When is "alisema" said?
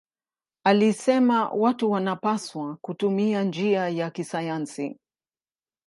0.65-1.49